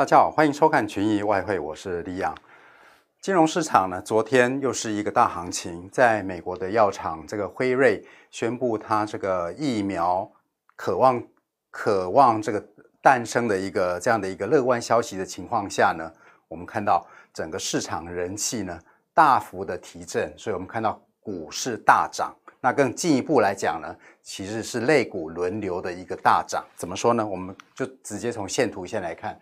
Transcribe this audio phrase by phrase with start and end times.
[0.00, 2.34] 大家好，欢迎收看群益外汇，我是李阳。
[3.20, 10.26] 金融市场呢，昨天又是一个大行情，在美国的药厂这个辉瑞宣布它这个疫苗
[10.74, 11.22] 渴望
[11.70, 12.66] 渴望这个
[13.02, 16.10] 诞生的一个这样的一个乐观消息的情况下呢，
[16.48, 18.80] 我们看到整个市场人气呢
[19.12, 22.34] 大幅的提振，所以我们看到股市大涨。
[22.62, 26.64] 那更进一步来讲呢，其实是类股轮流的一个大涨。
[26.74, 27.26] 怎么说呢？
[27.26, 29.38] 我们就直接从线图先来看。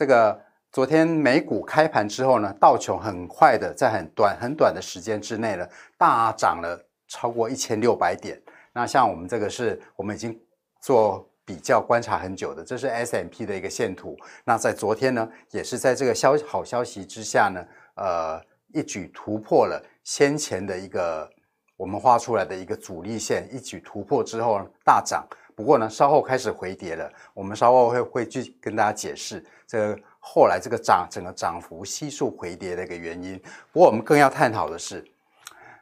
[0.00, 0.40] 这个
[0.72, 5.68] 昨天美股开盘之后呢，道琼很快的在很短很短的时间之内呢，
[5.98, 8.40] 大涨了超过一千六百点。
[8.72, 10.40] 那像我们这个是我们已经
[10.80, 14.16] 做比较观察很久的，这是 S M P 的一个线图。
[14.42, 17.62] 那在昨天呢，也是在这个消好消息之下呢，
[17.96, 18.42] 呃，
[18.72, 21.28] 一举突破了先前的一个
[21.76, 25.28] 我们画出来的一个阻力线，一举突破之后大涨。
[25.54, 27.10] 不过呢，稍后开始回跌了。
[27.34, 33.40] 我们稍后会会去跟大家解释这个后来这个涨整个涨幅悉数回跌的一个原因。
[33.72, 35.04] 不过我们更要探讨的是，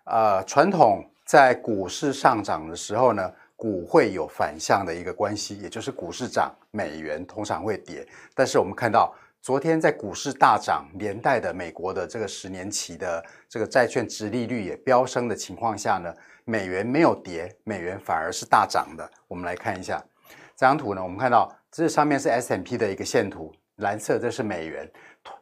[0.05, 8.07] 呃，传统在股市上涨的时候呢，股会有反向的一个关系，也就是股市涨，美元通常会跌。
[8.35, 16.13] 但是我们看到昨天在股市大涨，连带的美国的这个十年期的这个债券殖利率也飙升的情况下呢。
[16.49, 19.07] 美元没有跌，美元反而是大涨的。
[19.27, 20.03] 我们来看一下
[20.57, 24.91] 这张图呢，我们看到这上面是 S M P 的一个线图，蓝色这是美元。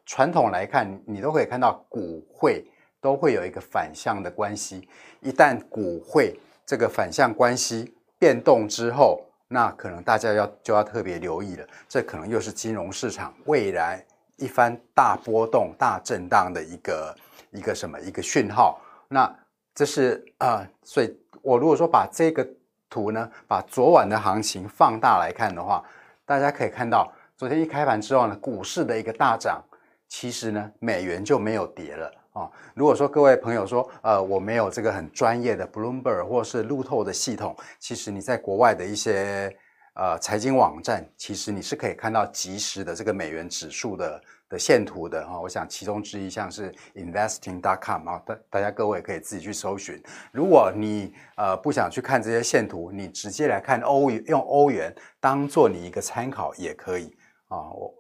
[0.05, 2.65] 传统来看，你都可以看到股汇
[3.01, 4.89] 都会有一个反向的关系。
[5.21, 11.65] 一旦股汇这个反向关系变动之后，那可能大家要就要特别留意了。
[11.89, 14.05] 这可能又是金融市场未来
[14.35, 17.15] 一番大波动、大震荡的一个
[17.53, 18.81] 一个什么一个讯号。
[19.09, 19.33] 那
[19.77, 22.49] 这是啊、所以我如果说把这个
[22.89, 25.85] 图呢，把昨晚的行情放大来看的话，
[26.25, 29.63] 大家可以看到，昨天一开盘之后呢，股市的一个大涨，
[30.09, 39.55] 其实呢，美元就没有跌了啊、如果说各位朋友说，呃，我没有这个很专业的 Bloomberg 或是路透的系统，其实你在国外的一些
[39.95, 44.23] 呃财经网站，其实你是可以看到即时的这个美元指数的。
[44.49, 50.01] 的线图的哈，我想其中之一像是 investing.com 啊，大大家各位可以自己去搜寻。
[50.33, 57.07] 如果你呃不想去看这些线图，你直接来看欧元，用欧元当做你一个参考也可以
[57.49, 57.59] 啊。
[57.73, 57.93] 我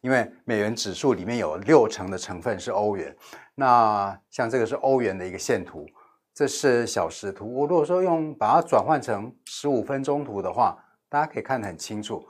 [0.00, 3.14] 因为美元指数里面有六成的成分是欧元，
[3.54, 5.86] 那像这个是欧元的一个线图，
[6.32, 7.54] 这是小时图。
[7.54, 12.26] 我如果说用把它转换成十五分钟图的话，大家可以看得很清楚。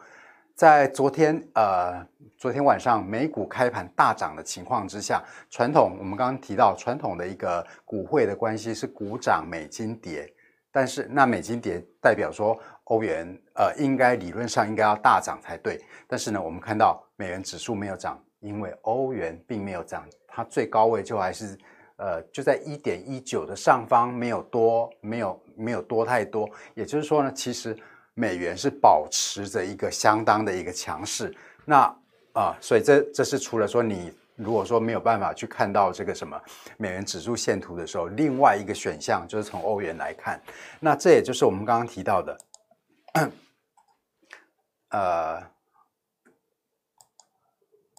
[0.60, 2.06] 在昨天，呃，
[2.36, 10.30] 昨天晚上美股开盘大涨的情况之下，传统我们刚刚提到传统的一个股汇的关系是股涨美金跌，
[10.70, 12.54] 但是那美金跌代表说
[12.84, 21.58] 欧元，呃，应该理论上应该要大涨才对，但是呢，我们看到美元指数没有涨，因为欧元并没有涨，它最高位就还是，
[21.96, 27.74] 呃，就在一点一九的上方，没有多，没有没有多太多，也就是说呢，其实。
[28.14, 31.34] 美元是保持着一个相当的一个强势，
[31.64, 31.96] 那
[32.32, 36.40] 啊，所以这这是除了说你如果说没有办法去看到这个什么
[36.76, 40.40] 美元指数线图的时候，另外一个选项就是从欧元来看，
[40.80, 42.38] 那这也就是我们刚刚提到的，
[44.90, 45.42] 呃，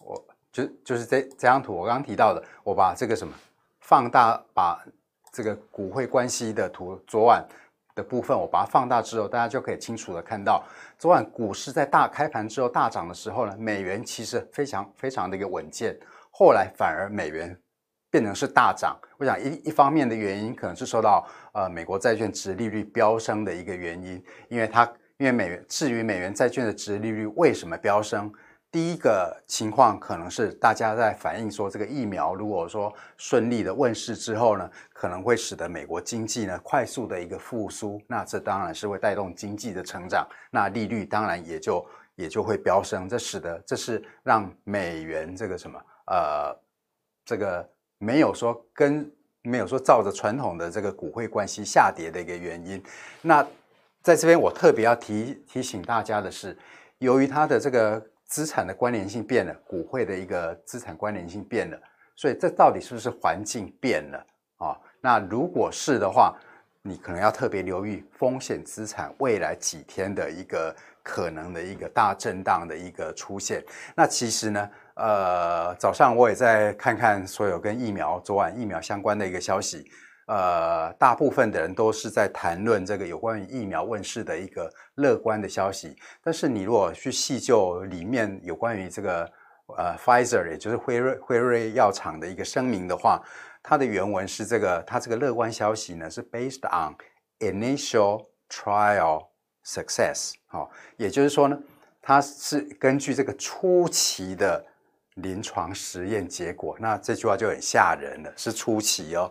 [0.04, 3.34] 我就就是这这张图我刚刚提到的，我把这个什么
[3.80, 4.84] 放大，把
[5.32, 7.44] 这个股汇关系的图昨晚。
[7.94, 10.64] 的部分，我把它放大之后，大家就可以清楚的看到，
[10.98, 15.98] 昨晚股市在大开盘之后大涨的时候呢，美元其实非常非常的一个稳健，
[16.30, 17.56] 后来反而美元
[18.10, 18.98] 变成是大涨。
[19.18, 28.32] 我想一一方面的原因可能是受到呃美国债券殖利率飙升的一个原因，因为它因为美元至于美元债券的殖利率为什么飙升？
[28.72, 46.58] 第一个情况可能是大家在反映说，这个疫苗如果说顺利的问世之后呢，可能会使得美国经济呢快速的一个复苏，那这当然是会带动经济的成长，那利率当然也就也就会飙升，这使得这是让美元这个什么呃
[47.26, 47.68] 这个
[47.98, 52.82] 没有说跟没有说照着传统的这个股汇关系下跌的一个原因。
[53.20, 53.46] 那
[54.00, 56.56] 在这边我特别要提提醒大家的是，
[57.00, 58.02] 由于它的这个。
[58.32, 61.78] 资产的关联性变了，股汇的一个资产关联性变了，
[62.16, 64.26] 所以这到底是不是环境变了
[64.56, 64.72] 啊？
[65.02, 66.34] 那如果是的话，
[66.80, 73.62] 你可能要特别留意风险资产未来几天的一个可能的一个大震荡的一个出现。
[73.94, 79.84] 那其实呢，呃，早上我也在看看所有跟疫苗昨晚疫苗相关的一个消息。
[80.26, 89.30] 呃，大部分的人都是在谈论这个有关于疫苗问世的一个乐观的消息，但是你如果去细究里面有关于这个
[89.76, 93.20] 呃，Pfizer 也就是辉瑞辉瑞药厂的一个声明的话，
[93.62, 96.94] 它的原文是这个，它这个乐观消息呢是 based on
[97.40, 99.26] initial trial
[99.64, 101.58] success，好，也就是说呢，
[102.00, 104.64] 它是根据这个初期的
[105.14, 106.76] 临床实验结果。
[106.78, 109.30] 那这句话就很吓人了，是初期哦。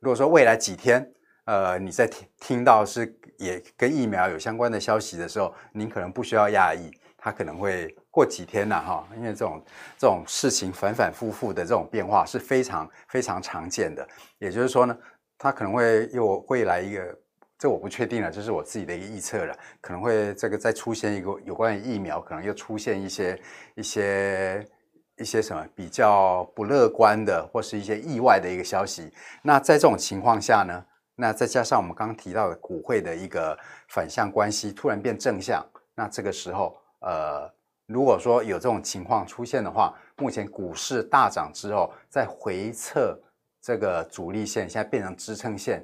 [0.00, 1.10] 如果说未来几天，
[1.44, 7.94] 呃，你在听听到是也跟疫苗有相关的消息的时候，您可能不需要讶异，它可能会。
[8.10, 9.64] 过几天了哈，因为这种
[9.96, 14.04] 这种事情反反复复的这种变化是非常非常常见的。
[14.40, 14.98] 也就是说呢，
[15.38, 17.16] 它可能会又会来一个，
[17.56, 19.56] 这我不确定了，这是我自己的一个预测了。
[19.80, 23.40] 可能会这个再出现一个有关于疫苗，可能又出现一些
[23.76, 24.66] 一些
[25.18, 29.12] 一些什么比较不乐观的，或是一些意外的一个消息。
[29.42, 30.84] 那在这种情况下呢，
[31.16, 37.50] 那再加上我们刚刚提到的股汇的一个反向关系突然变正向，那这个时候呃。
[37.90, 43.18] 如果说有这种情况出现的话，目前股市大涨之后，在回测
[43.62, 45.82] 这个阻力线，现在变成支撑线，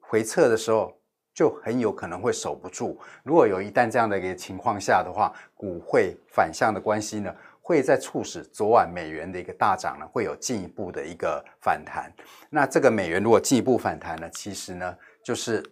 [0.00, 0.96] 回撤的时候
[1.34, 2.98] 就很有可能会守不住。
[3.22, 7.30] 如果有一旦这样的一个情况下的话，股汇反向的关系呢，
[7.62, 12.12] 会在促使昨晚美元的一个大涨呢，会有进一步的一个反弹。
[12.50, 14.94] 那这个美元如果进一步反弹呢，其实呢，
[15.24, 15.62] 就是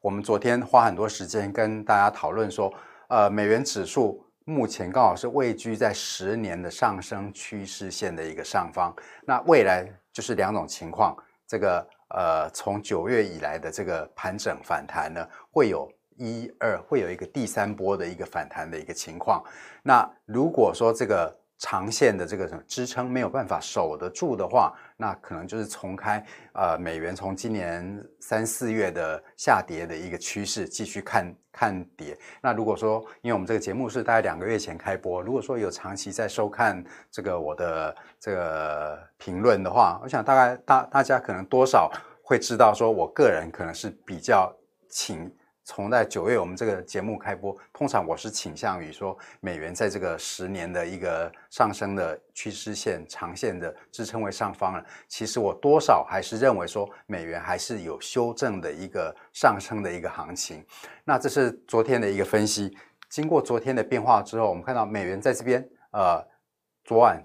[0.00, 2.72] 我们昨天花很多时间跟大家讨论说，
[3.08, 4.24] 呃，美元指数。
[4.50, 8.96] 目前刚好是位居在十年的上升趋势线的一个上方，
[9.26, 11.14] 那未来就是两种情况，
[11.46, 15.86] 这个呃从九月以来的这个盘整反弹呢，会有
[16.18, 19.42] 一二会有一个第三波的一个反弹的一个情况，
[19.82, 21.34] 那如果说这个。
[21.60, 32.16] 长线的这个什么支撑没有办法守得住的话，那可能就是重开呃美元从今年三四月的下跌的一个趋势继续看看跌。
[32.40, 36.80] 那如果说因为我们这个节目是大概两个月前开播，如果说有长期在收看
[37.10, 41.90] 这个我的这个评论的话，我想大概大大家可能多少
[42.22, 44.56] 会知道，说我个人可能是比较
[44.88, 45.28] 倾。
[45.68, 54.82] 从在九月我们这个节目开播，通常我是倾向于说美元在这个十年的一个上升的趋势线长线的支撑位上方了。
[55.08, 60.64] 其实我多少还是认为说美元还是有修正的一个上升的一个行情。
[61.04, 62.74] 那这是昨天的一个分析。
[63.10, 65.62] 经过昨天的变化之后，我们看到美元在这边
[65.92, 66.26] 呃
[66.82, 67.22] 昨晚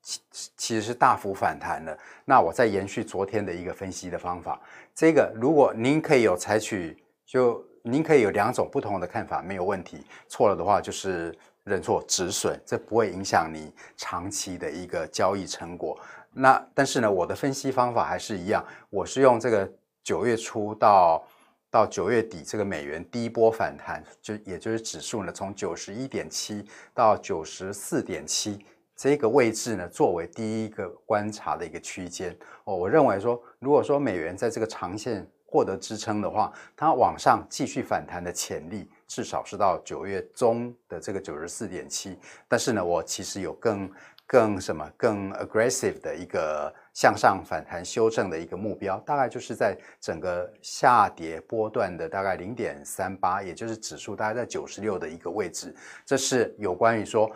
[0.00, 0.20] 其
[0.56, 1.98] 其实是大幅反弹的。
[2.24, 4.60] 那我再延续昨天的一个分析的方法，
[4.94, 6.96] 这个如果您可以有采取
[7.26, 7.68] 就。
[7.82, 10.04] 您可以有两种不同的看法，没有问题。
[10.28, 11.34] 错了的话就是
[11.64, 15.98] 认错止损，这不会影响你长期的一个交易成果。
[16.32, 19.70] 那但是呢，我的分析方法还是一样，我是用这个
[20.02, 21.24] 九月初到
[21.70, 28.62] 到九月底这个美元第一波反弹，就也就是指数呢从九十一点七到九十四点七
[28.94, 32.36] 这个位置呢，作为第一个观察的一个区间。
[32.64, 35.26] 哦，我认为说，如果说美元在这个长线。
[35.50, 42.16] 获得支撑的话，它往上继续反弹的潜力至少是到九月中的这个九十四点七。
[42.46, 43.90] 但是呢，我其实有更
[44.26, 55.74] 更什么更 aggressive 的一个向上反弹修正的一个目标，大概就是在整个下跌波段的大概零点三八，也就是指数大概在九十六的一个位置。
[56.06, 57.28] 这是有关于说。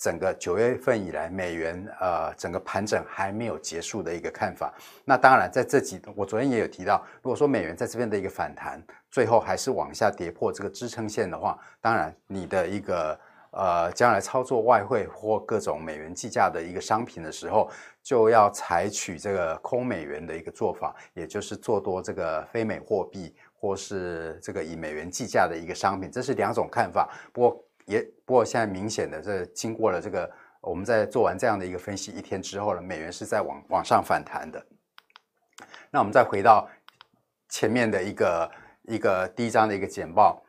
[0.00, 4.72] 整个九月份以来，美元呃整个盘整还没有结束的一个看法。
[5.04, 17.70] 那当然，在这几我昨天也有提到，如果说美元在这边的一个反弹，最后还是往下跌破这个支撑线的话，当然你的一个呃将来操作外汇或各种美元计价的一个商品的时候，
[18.02, 27.06] 就要采取这个空美元的一个做法，也就是做多这个非美货币或是这个以美元计价的一个商品，这是两种看法。
[27.34, 27.62] 不过。
[27.90, 30.30] 也不过，现在明显的，这经过了这个，
[30.60, 34.64] 我们在做完这样的一个分析一天之后呢，美元是在往往上反弹的。
[35.90, 36.68] 那我们再回到
[37.48, 38.50] 前面的一个
[38.84, 40.40] 一个第一章的一个简报。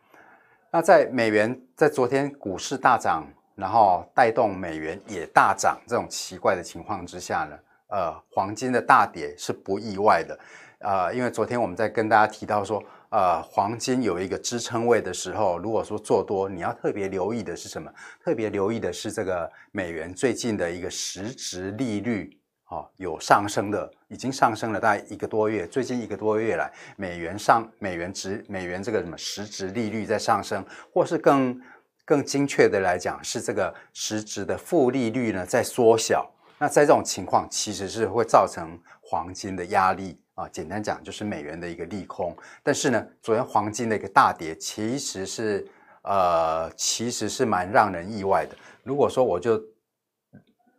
[0.71, 7.57] 那在美元在昨天股市大涨，然后带动美元也大涨这种奇怪的情况之下呢，
[7.87, 10.39] 呃，黄金的大跌是不意外的。
[10.79, 12.83] 呃，因为昨天我们在跟大家提到说。
[13.11, 17.91] 呃，黄金有一个支撑位的时候，如果说做多，你要特别留意的是什么？
[18.23, 22.39] 特别留意的是这个美元最近的一个实质利率，
[22.69, 25.67] 哦，有上升的，已经上升了大概一个多月。
[25.67, 31.61] 最近一个多月来，美元上美元值美元这个什么实质利率在上升，或是更
[32.05, 36.31] 更精确的来讲，是这个实质的负利率呢在缩小。
[36.57, 40.20] 那在这种情况，其实是会造成黄金的压力。
[40.35, 45.67] 啊，简单讲就是美元的一个利空，但是呢，昨天黄金的一个大跌，其实是
[46.03, 48.55] 呃，其实是蛮让人意外的。
[48.83, 49.61] 如果说我就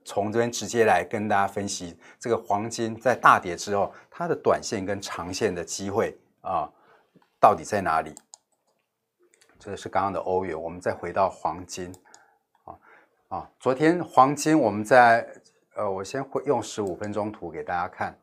[0.05, 6.69] 从这边直接来跟大家分析这个黄金在大跌之后，它的短线跟长线的机会啊，
[7.39, 8.13] 到底在哪里？
[9.61, 11.95] 这个是刚刚的欧元，我们再回到黄金
[12.65, 12.75] 啊
[13.29, 15.25] 啊，昨天黄金我们在
[15.77, 18.19] 呃，我先会用十五分钟图给大家看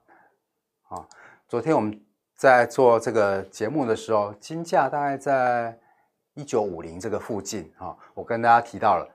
[0.89, 1.07] 啊，
[1.47, 1.99] 昨天我们
[2.35, 5.79] 在做这个节目的时候，金价大概在
[6.33, 9.07] 一九五零这个附近啊，我跟大家提到了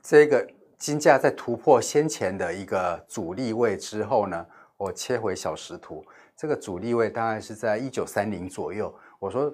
[0.00, 0.48] 这个。
[0.80, 4.46] 金价在突破先前的一个阻力位之后呢，
[4.78, 6.02] 我切回小时图，
[6.34, 8.90] 这个阻力位大概是在一九三零左右。
[9.18, 9.52] 我说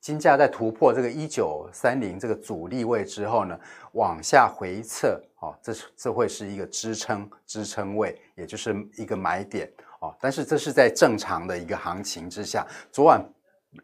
[0.00, 3.56] 金价在突破这个一九三零这个阻力位之后呢，
[3.92, 9.72] 往下回撤，哦，这是这会是一个支撑支撑位，也就是一个买点
[10.20, 13.24] 但是这是在正常的一个行情之下，昨晚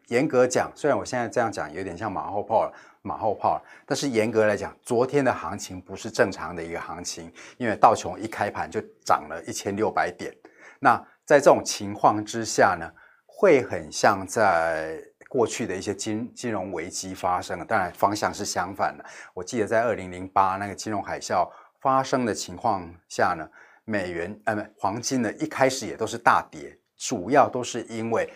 [0.07, 2.73] 严格讲，虽然我现在这样讲有点像马后炮了。
[3.03, 10.31] 马后炮了，但是严格来讲，昨天的行情不是正常的一个行情，因为道琼一开盘就涨了一千六百点。
[10.79, 12.87] 那在这种情况之下呢，
[13.25, 19.03] 会很像在过去的一些金金融危机发生，当然方向是相反的。
[19.33, 21.49] 我记得在二零零八那个金融海啸
[21.79, 23.49] 发生的情况下呢，
[23.85, 28.31] 美元呃黄金呢一开始也都是大跌，主要都是因为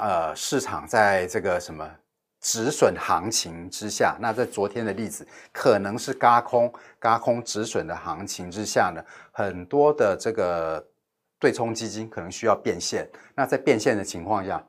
[0.00, 1.88] 呃市场在这个什么。
[2.40, 10.88] 止损行情之下，那在昨天的例子可能是轧空、轧空止损的行情之下呢，很多的这个
[11.40, 13.10] 对冲基金可能需要变现。
[13.34, 14.64] 那在变现的情况下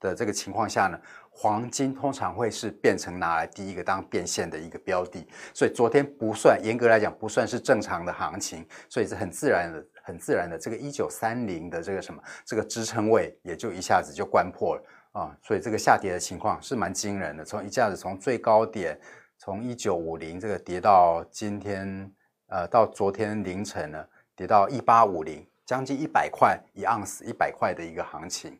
[0.00, 5.26] 的这个情况下呢，黄金通常会是变成拿来第一个当变现的一个标的。
[5.54, 14.82] 所以昨天不算，严格来讲不算是正常的行情，所以是很自然的、很自然的这个一九三零的这个什么这个支撑位也就一下子就关破了。
[15.12, 18.96] 啊，所以这个下跌的情况是蛮惊人的，从一下子从最高点
[19.38, 22.12] 从一九五零这个跌到今天，
[22.46, 24.06] 呃，到昨天凌晨呢，
[24.36, 28.56] 跌到一八五零，将近一百块一盎司，一百块的一个行情。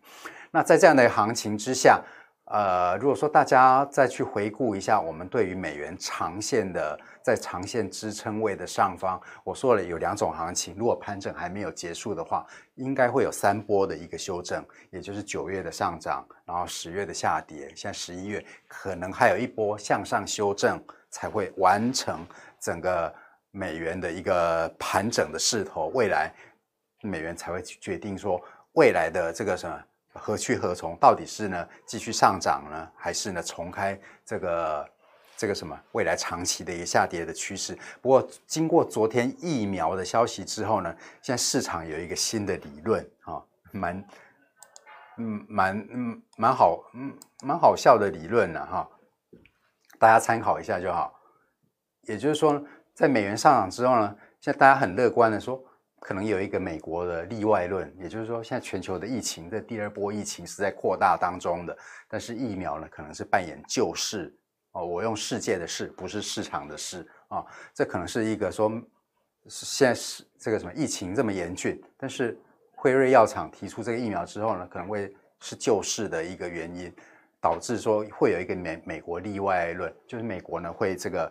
[0.50, 2.02] 那在这样的行情之下，
[2.50, 6.98] 呃，如果说大家再去回顾一下我们对于美元长线的。
[7.22, 10.74] 在长线支撑位的上方，我说了有两种行情。
[10.78, 22.26] 如果盘整还没有结束的话，应该会有三波的一个修正，也就是九月的上涨，然后十月的下跌，现在十一月可能还有一波向上修正，才会完成
[22.58, 23.14] 整个
[23.50, 25.88] 美元的一个盘整的势头。
[25.88, 26.32] 未来
[27.02, 28.42] 美元才会决定说
[28.72, 29.78] 未来的这个什么
[30.12, 34.88] 何去何从，到底是呢继续上涨呢，还是呢重开这个？
[35.40, 37.74] 这个什么未来长期的一个下跌的趋势。
[38.02, 44.04] 不过，经过昨天疫苗的消息之后呢，现在市场有一个新的理论啊，蛮
[45.16, 48.86] 嗯蛮嗯蛮好嗯蛮好笑的理论呢哈，
[49.98, 51.18] 大家参考一下就好。
[52.02, 52.62] 也就是说，
[52.92, 55.58] 在美元上涨之后呢，现在大家很乐观的说，
[56.00, 61.78] 可能有一个美国的例外论，也就是说，现在全球的疫情的第二波疫情是在扩大当中的，
[62.08, 64.34] 但是疫苗呢，可能是扮演救世。
[64.72, 68.70] 哦，我用世界的世，不是市场的事啊，这可能是一个说，
[69.48, 72.38] 现在是这个什么疫情这么严峻，但是
[72.76, 76.94] 辉瑞药厂提出这个疫苗之后呢，可能会是救市的一个原因，
[77.40, 81.28] 导致说会有一个美美国例外论，就是美国呢会这个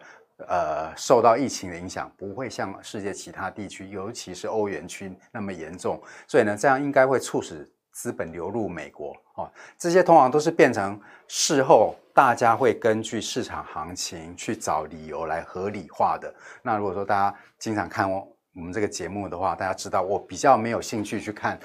[0.48, 11.96] 呃受到疫情的影响，不会像世界其他地区，尤其是欧元区那么严重，所以呢，这样应该会促使资本流入美国哦，这些通常都是变成事后。
[12.12, 16.34] 大家会根据市场行情去找理由来合理化的。
[16.62, 21.58] 那如果说大家经常看我们这个节目的话，大家知道我比较没有兴趣去看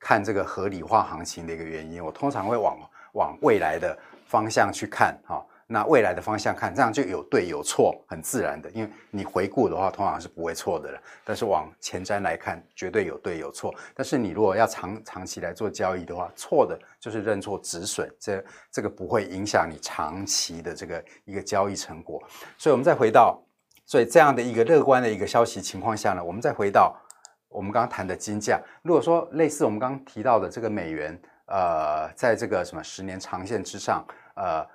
[0.00, 2.02] 看这个合理化行情的一个原因。
[2.02, 2.78] 我通常会往
[3.12, 3.94] 往未来的
[4.24, 5.44] 方向去看，哈。
[5.70, 8.70] 那未来的方向看，这样就有对有错，很自然的。
[8.70, 10.98] 因为你回顾的话，通常是不会错的了。
[11.22, 13.74] 但是往前瞻来看，绝对有对有错。
[13.94, 22.18] 但是你如果要长长期来做交易的话，错的就是认错止损，这这个不会影响你长期的这个一个交易成果。
[22.56, 23.38] 所以，我们再回到，
[23.84, 26.96] 所以这样的一个乐观的一个消息情况下呢，我们再回到
[27.50, 28.58] 我们刚刚谈的金价。
[28.80, 34.02] 如果说类似我们刚刚提到的这个美元，呃，在这个什么十年长线之上，
[34.34, 34.66] 呃。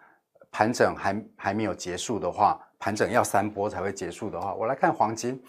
[0.53, 5.41] 盘整还还没有结束的话，盘整要三波才会结束的话，我来看黄金，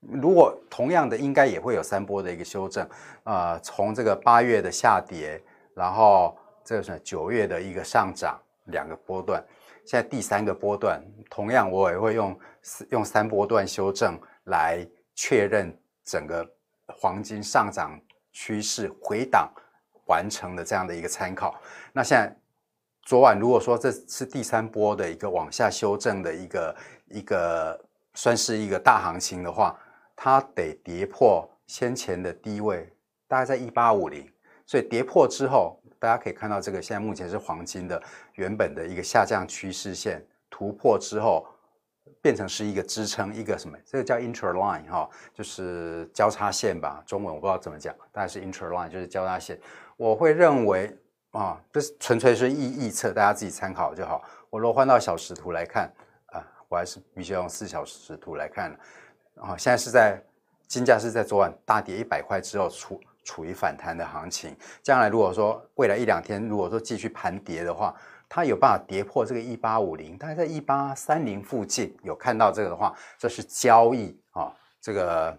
[0.00, 2.88] 如果同样的应该也会有三波的一个修正，
[3.24, 5.42] 呃，从这个八月的下跌，
[5.74, 9.44] 然后这个是九月的一个上涨，两个波段，
[9.84, 12.38] 现在第三个波段，同样我也会用
[12.90, 16.48] 用三波段修正来确认整个
[16.86, 18.00] 黄金上涨
[18.30, 19.52] 趋势回档
[20.06, 21.60] 完成的这样的一个参考，
[21.92, 22.32] 那现在。
[23.02, 26.76] 昨晚如果说这是第三波的一个往下修正的一个
[27.08, 27.78] 一个
[28.14, 29.76] 算是一个大行情的话，
[30.14, 32.88] 它得跌破先前的低位，
[33.26, 34.30] 大概在一八五零，
[34.66, 38.00] 所以跌破之后，大家可以看到这个现在目前是黄金的
[38.34, 41.46] 原本的一个下降趋势线突破之后，
[42.20, 43.76] 变成是一个支撑，一个什么？
[43.84, 49.58] 这个叫 interline 哈，就是交叉线吧，中文我不知道怎么讲，大概是 interline 就是交叉线。
[49.96, 50.96] 我会认为
[51.32, 54.22] 啊，这是纯粹是臆臆测，大家自己参考就好。
[54.50, 55.90] 我如果换到小时图来看
[56.26, 58.70] 啊，我还是必须用四小时图来看。
[59.36, 60.22] 啊，现在是在
[60.68, 64.54] 金价是在昨晚大跌一百块之后处处于反弹的行情。
[64.82, 67.94] 将来如果说未来一两天如果说继续盘跌的话，
[68.28, 75.38] 它有办法跌破这个一八五零，大概在一八三零附近有看到这个的话，这是交易啊，这个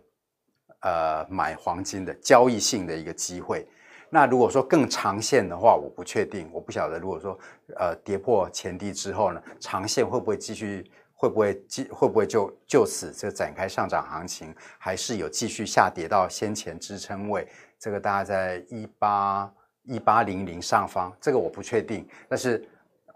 [0.81, 3.67] 呃买黄金的交易性的一个机会。
[4.13, 6.99] 那如果说更长线的话，我不确定，我不晓得。
[6.99, 7.35] 如果说
[7.77, 10.89] 呃跌破前低之后呢，长线会不会继续？
[11.15, 14.53] 会不会继会不会就就此这展开上涨行情？
[14.77, 17.47] 还是有继续下跌到先前支撑位？
[17.79, 19.51] 这个大概在一八
[19.83, 22.05] 一八零零上方，这个我不确定。
[22.27, 22.63] 但是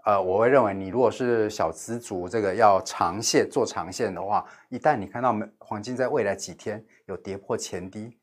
[0.05, 8.17] 呃，我会认为你如果是小资族，这个要长线做长线的话，一旦你看到黄金在未来几天有跌破前低。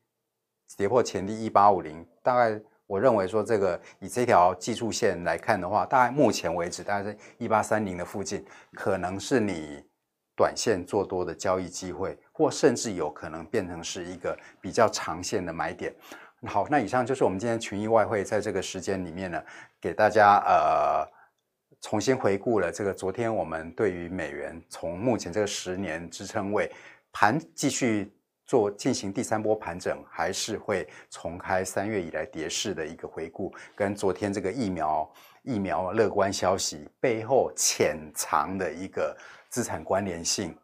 [0.75, 9.85] 跌破前低一八五零，大概我认为说这个以这条技术线来看的话，大概目前为止大概在一八三零的附近，可能是你
[10.35, 15.93] 短线做多的交易机会，或甚至有可能变成是一个比较长线的买点。
[16.47, 19.43] 好，那以上就是我们今天群益外汇在这个时间里面呢，
[19.79, 21.07] 给大家呃
[21.81, 26.71] 重新回顾了这个昨天我们对于美元从目前这个十年支撑位
[27.11, 28.11] 盘继续。
[28.45, 35.11] 做进行第三波盘整，还是会重开三月以来跌势的一个回顾，跟昨天这个疫苗
[35.43, 39.15] 疫苗乐观消息背后潜藏的一个
[39.49, 40.55] 资产关联性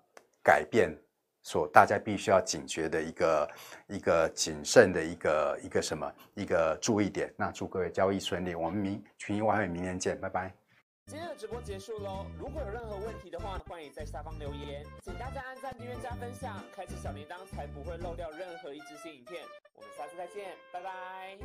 [0.43, 0.95] 改变，
[1.41, 3.49] 所大家必须要警觉的一个
[3.87, 7.33] 一个谨慎的一个一个什么一个注意点。
[7.35, 10.60] 那祝各位交易顺利，我们明群英外汇明年见，拜拜。
[11.07, 14.85] 今天的直播结束喽，如果有任何问题的话，欢迎在下方留言。
[15.03, 19.43] 请大家按赞、订阅、加分享，开启小铃铛，才不会漏掉任何一支新影片。
[19.73, 21.37] 我们下次再见，拜拜。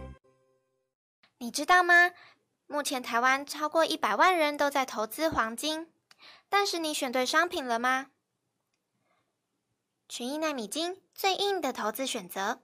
[1.38, 2.12] 你知道吗？
[2.68, 5.90] 目前台湾超过一百万人都在投资黄金，
[6.48, 8.10] 但是你选对商品了吗？
[10.08, 12.60] 群益奈米金最硬的投资选择，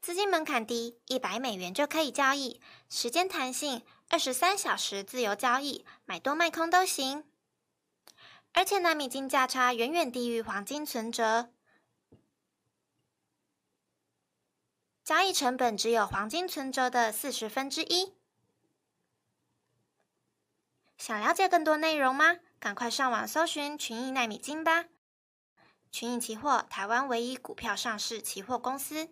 [0.00, 3.82] 资金门槛低，一百美元就可以交易，时间弹性。
[4.08, 7.24] 二十三小时自由交易，买多卖空都行。
[8.52, 11.52] 而且奈米金价差远远低于黄金存折，
[15.04, 18.14] 交易成本只有黄金存折的四十分之一。
[20.96, 22.38] 想了解更多内容吗？
[22.58, 24.86] 赶快上网搜寻群益奈米金吧！
[25.92, 29.10] 群益期货，台湾唯一股票上市期货公司。